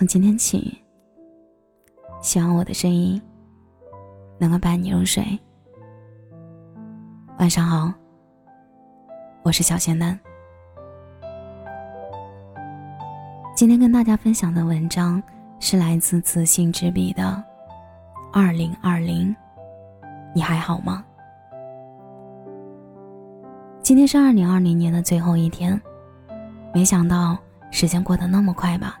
[0.00, 0.82] 从今天起，
[2.22, 3.20] 希望我的声音
[4.38, 5.22] 能够伴你入睡。
[7.38, 7.92] 晚上好，
[9.42, 10.18] 我是小仙丹。
[13.54, 15.22] 今天跟大家分享的文章
[15.58, 17.22] 是来自自信之笔的
[18.32, 19.28] 《二零二零》，
[20.34, 21.04] 你还好吗？
[23.82, 25.78] 今天是二零二零年的最后一天，
[26.72, 27.36] 没想到
[27.70, 28.98] 时间过得那么快吧？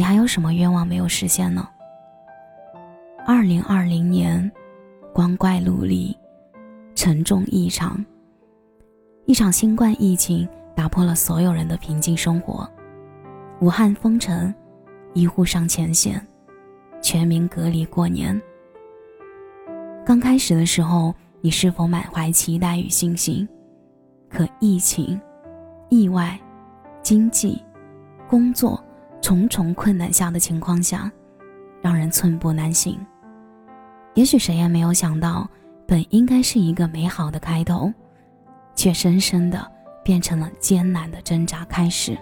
[0.00, 1.68] 你还有什么愿望没有实现呢？
[3.26, 4.50] 二零二零年，
[5.12, 6.16] 光怪陆离，
[6.94, 8.02] 沉重异常。
[9.26, 12.66] 一场新冠疫情打破了所有人的平静生活，
[13.60, 14.54] 武汉封城，
[15.12, 16.26] 医护上前线，
[17.02, 18.40] 全民隔离过年。
[20.06, 23.46] 刚开始的时候，你是否满怀期待与信心？
[24.30, 25.20] 可疫情、
[25.90, 26.40] 意外、
[27.02, 27.62] 经济、
[28.26, 28.82] 工作
[29.20, 31.10] 重重困难下的情况下，
[31.82, 32.98] 让人寸步难行。
[34.14, 35.48] 也许谁也没有想到，
[35.86, 37.92] 本应该是一个美好的开头，
[38.74, 39.70] 却深深的
[40.02, 42.18] 变成了艰难的挣扎开始。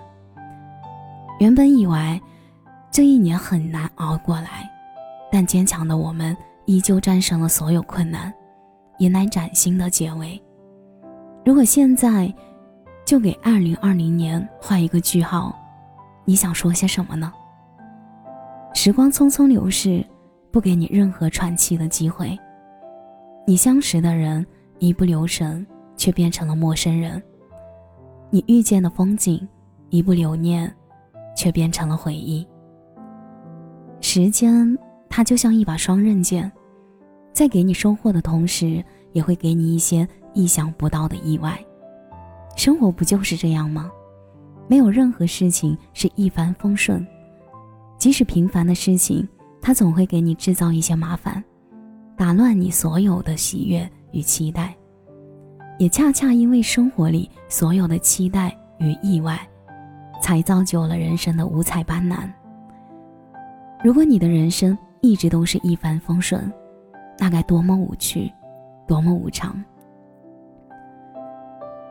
[1.40, 2.20] 原本以为
[2.90, 4.68] 这一年很难熬过来，
[5.30, 8.32] 但坚强的我们依旧战胜了所有困难，
[8.98, 10.40] 迎来崭新的结尾。
[11.44, 12.32] 如果现在
[13.06, 15.57] 就给二零二零年画一个句号，
[16.28, 17.32] 你想说些什么呢？
[18.74, 20.04] 时光匆匆流逝，
[20.50, 22.38] 不给你任何喘气的机会。
[23.46, 24.46] 你相识的人
[24.78, 27.18] 一不留神，却变成了陌生人；
[28.28, 29.48] 你遇见的风景
[29.88, 30.70] 一不留念，
[31.34, 32.46] 却变成了回忆。
[34.02, 34.76] 时间
[35.08, 36.52] 它就像一把双刃剑，
[37.32, 38.84] 在给你收获的同时，
[39.14, 40.06] 也会给你一些。
[40.34, 41.58] 意想不到的意外，
[42.54, 43.90] 生活不就是这样吗？
[44.68, 47.04] 没有任何事情是一帆风顺，
[47.96, 49.26] 即使平凡的事情，
[49.60, 51.42] 它总会给你制造一些麻烦，
[52.16, 54.74] 打乱你所有的喜悦与期待。
[55.78, 59.40] 也恰恰因为生活里所有的期待与意外，
[60.20, 62.28] 才造就了人生的五彩斑斓。
[63.82, 66.52] 如果你的人生一直都是一帆风顺，
[67.16, 68.30] 那该多么无趣，
[68.86, 69.64] 多么无常。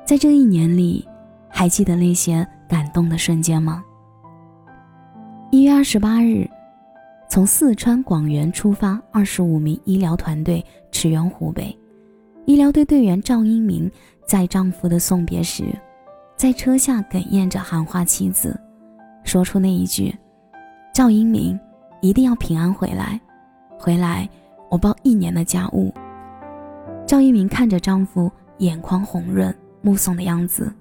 [0.05, 1.07] 在这一年里，
[1.47, 3.83] 还记得那些感动的瞬间吗？
[5.51, 6.49] 一月二十八日，
[7.29, 11.77] 从四川广元出发，二十五名医疗团队驰援湖北。
[12.45, 13.89] 医疗队队员赵英明
[14.25, 15.65] 在丈夫的送别时，
[16.35, 18.59] 在车下哽咽着喊话妻子，
[19.23, 20.13] 说出那一句
[20.93, 21.59] ：“赵英明，
[22.01, 23.19] 一定要平安回来，
[23.79, 24.27] 回来
[24.69, 25.93] 我包一年的家务。”
[27.07, 29.55] 赵一鸣看着丈夫，眼眶红润。
[29.79, 30.73] 目送的样子，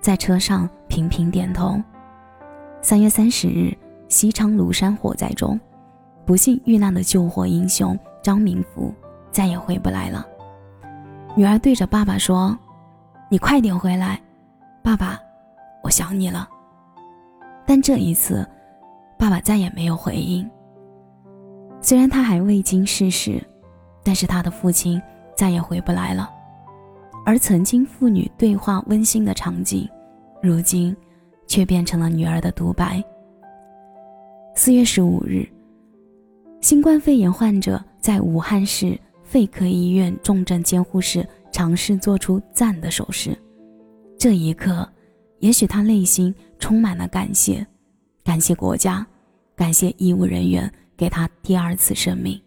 [0.00, 1.80] 在车上频频点头。
[2.80, 3.76] 三月三十日，
[4.08, 5.60] 西昌庐山火灾中，
[6.24, 8.94] 不幸遇难的救火英雄张明福
[9.30, 10.26] 再也回不来了。
[11.36, 12.58] 女儿对着爸爸说
[13.28, 14.18] ：“你快点回来，
[14.82, 15.20] 爸爸，
[15.82, 16.48] 我想你了。”
[17.66, 18.48] 但这一次，
[19.18, 20.48] 爸爸再也没有回应。
[21.82, 23.38] 虽然他还未经世事，
[24.02, 25.00] 但是他的父亲
[25.36, 26.30] 再也回不来了。
[27.30, 29.88] 而曾经父女对话温馨的场景，
[30.42, 30.96] 如今
[31.46, 33.00] 却变成了女儿的独白。
[34.56, 35.48] 四月十五日，
[36.60, 43.30] 新冠肺炎患者在武汉市肺科医院重症监护室尝试做出赞的手势，
[44.18, 44.84] 这一刻，
[45.38, 47.64] 也许他内心充满了感谢，
[48.24, 49.06] 感谢国家，
[49.54, 52.42] 感谢医务人员给他第二次生命。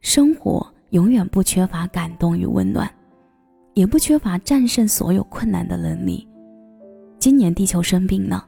[0.00, 2.90] 生活永远不缺乏感动与温暖。
[3.74, 6.26] 也不缺乏战胜所有困难的能力。
[7.18, 8.46] 今年地球生病了，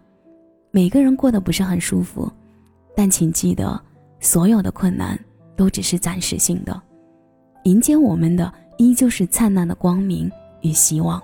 [0.71, 2.31] 每个人过得不是很舒服，
[2.95, 3.81] 但请记得，
[4.21, 5.19] 所有的困难
[5.57, 6.81] 都只是暂时性的，
[7.65, 10.31] 迎接我们的依旧是灿烂的光明
[10.61, 11.23] 与希望。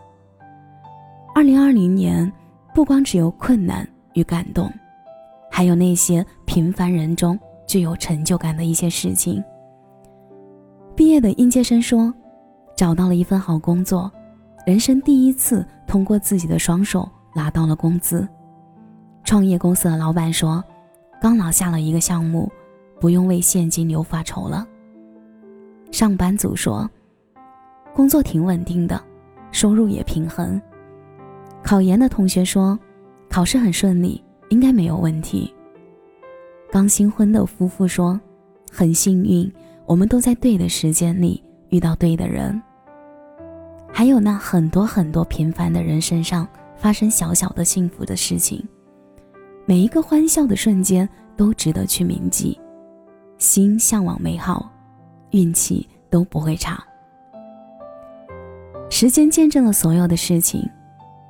[1.34, 2.30] 二零二零年，
[2.74, 4.72] 不光只有困难与感动，
[5.50, 9.42] 还有那些平凡人中具有成就感的一些事情。
[10.96, 12.14] 毕业的应届生说。
[12.80, 14.10] 找到了一份好工作，
[14.64, 18.26] 人生第一次通过自己的双手拿到了工资。
[19.22, 20.64] 创业公司的老板说，
[21.20, 22.50] 刚拿下了一个项目，
[22.98, 24.66] 不用为现金流发愁了。
[25.90, 26.88] 上班族说，
[27.94, 28.98] 工作挺稳定的，
[29.52, 30.58] 收入也平衡。
[31.62, 32.78] 考研的同学说，
[33.28, 35.54] 考试很顺利，应该没有问题。
[36.72, 38.18] 刚新婚的夫妇说，
[38.72, 39.52] 很幸运，
[39.84, 42.58] 我们都在对的时间里遇到对的人。
[43.92, 46.46] 还有那很多很多平凡的人身上
[46.76, 48.66] 发生小小的幸福的事情，
[49.66, 52.58] 每一个欢笑的瞬间都值得去铭记。
[53.38, 54.70] 心向往美好，
[55.30, 56.82] 运气都不会差。
[58.90, 60.68] 时间见证了所有的事情，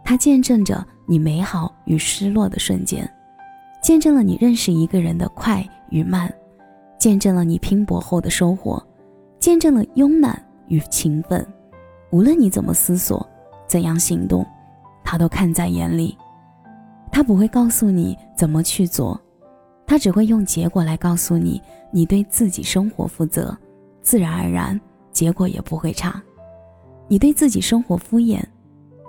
[0.05, 3.09] 它见证着你美好与失落的瞬间，
[3.83, 6.33] 见证了你认识一个人的快与慢，
[6.99, 8.85] 见证了你拼搏后的收获，
[9.39, 11.47] 见证了慵懒与勤奋。
[12.11, 13.25] 无论你怎么思索，
[13.67, 14.45] 怎样行动，
[15.05, 16.17] 他都看在眼里。
[17.13, 19.21] 他不会告诉你怎么去做。
[19.87, 21.61] 他只会用结果来告诉你，
[21.91, 23.57] 你对自己生活负责，
[24.03, 24.81] 自然而然
[25.11, 26.23] 结果也不会差。
[27.09, 28.41] 你对自己生活敷衍，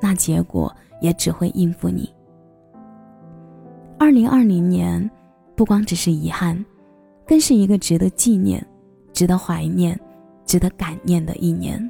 [0.02, 2.12] 那结果也只会应付你。
[4.00, 5.08] 二零二零年，
[5.56, 6.66] 不光只是遗憾，
[7.28, 8.66] 更是一个值得纪念、
[9.14, 10.00] 值得怀念、
[10.48, 11.88] 值得感念的一年。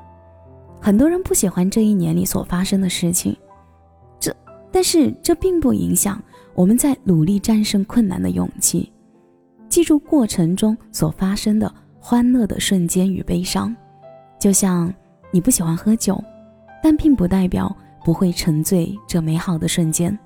[0.81, 3.37] 很多人不喜欢这一年里所发生的事情，
[4.19, 4.35] 这
[4.71, 6.21] 但是这并不影响。
[6.53, 8.91] 我们在努力战胜困难的勇气，
[9.69, 13.73] 记住过程中所发生的欢乐的瞬间与悲伤，
[14.37, 14.93] 就像
[15.31, 16.21] 你不喜欢喝酒，
[16.83, 17.73] 但并不代表
[18.03, 20.17] 不会沉醉这美好的瞬间。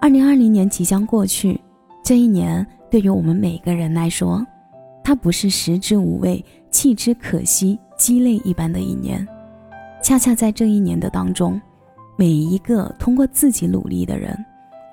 [0.00, 1.60] 二零二零年即将过去，
[2.04, 4.46] 这一年对于我们每个人来说，
[5.02, 9.26] 它不是食之无味、弃之可惜、鸡肋一般的一年，
[10.02, 11.60] 恰恰在这一年的当中，
[12.16, 14.36] 每一个通过自己努力的人。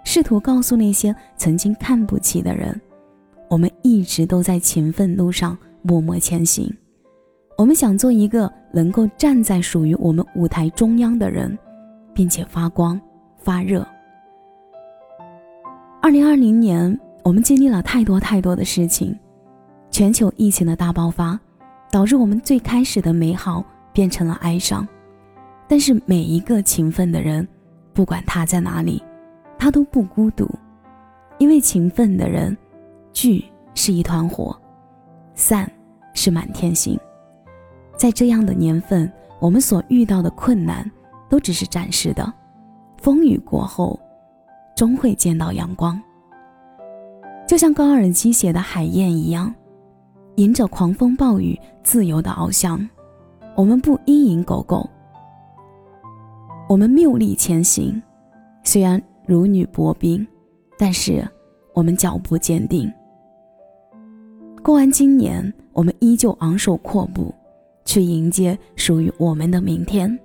[0.04, 2.80] 试图告诉那些曾经看不起的人，
[3.50, 6.72] 我们一直都在勤奋路上默默前行。
[7.58, 11.56] 我们想做一个能够站在属于我们舞台中央的人，
[12.16, 13.00] 并且发光
[13.38, 13.86] 发热。
[16.02, 19.16] 二零二零年，我们经历了太多太多的事情，
[19.92, 21.40] 全球疫情的大爆发，
[21.92, 24.88] 导致我们最开始的美好变成了哀伤。
[25.68, 27.48] 但是每一个勤奋的人，
[27.94, 29.04] 不管他在哪里。
[29.60, 30.50] 他都不孤独，
[31.38, 32.58] 因为勤奋的人，
[33.14, 33.46] 聚
[33.76, 34.60] 是一团火，
[35.36, 35.72] 散
[36.16, 37.00] 是满天星。
[37.96, 39.08] 在这样的年份，
[39.40, 40.90] 我们所遇到的困难
[41.30, 42.34] 都只是暂时的，
[42.98, 44.00] 风雨过后，
[44.76, 46.02] 终会见到阳光。
[47.48, 49.54] 就像高尔基写的《海燕》一样，
[50.36, 52.88] 迎着狂风暴雨，自由的翱翔。
[53.56, 54.90] 我们不阴影狗苟，
[56.68, 58.02] 我们谬力前行，
[58.64, 59.02] 虽然。
[59.28, 60.28] 如履薄冰，
[60.78, 61.26] 但是
[61.74, 62.92] 我们脚步坚定。
[64.62, 67.34] 过完今年，我们依旧昂首阔步，
[67.86, 70.20] 去迎接属于我们的明天。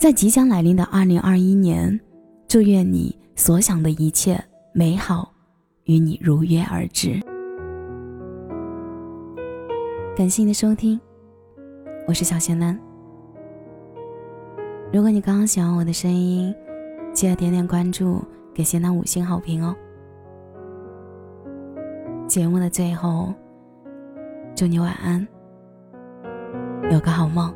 [0.00, 2.00] 在即将来临的二零二一年，
[2.48, 5.30] 祝愿你所想的一切美好，
[5.84, 7.21] 与你如约而至。
[10.22, 11.00] 感谢你的收听，
[12.06, 12.78] 我是小贤男。
[14.92, 16.54] 如果你刚刚喜欢我的声音，
[17.12, 18.22] 记得点点关注，
[18.54, 19.74] 给贤男五星好评哦。
[22.28, 23.34] 节目的最后，
[24.54, 25.26] 祝你晚安，
[26.92, 27.52] 有个好梦。